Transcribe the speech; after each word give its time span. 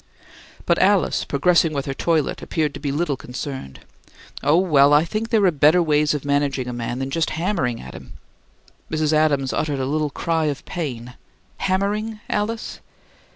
But 0.65 0.79
Alice, 0.79 1.23
progressing 1.25 1.73
with 1.73 1.85
her 1.85 1.93
toilet, 1.93 2.41
appeared 2.41 2.73
to 2.73 2.79
be 2.79 2.91
little 2.91 3.15
concerned. 3.15 3.81
"Oh, 4.41 4.57
well, 4.57 4.93
I 4.95 5.05
think 5.05 5.29
there 5.29 5.45
are 5.45 5.51
better 5.51 5.79
ways 5.83 6.15
of 6.15 6.25
managing 6.25 6.67
a 6.67 6.73
man 6.73 6.97
than 6.97 7.11
just 7.11 7.29
hammering 7.37 7.79
at 7.79 7.93
him." 7.93 8.13
Mrs. 8.89 9.13
Adams 9.13 9.53
uttered 9.53 9.79
a 9.79 9.85
little 9.85 10.09
cry 10.09 10.45
of 10.45 10.65
pain. 10.65 11.13
"'Hammering,' 11.57 12.19
Alice?" 12.31 12.79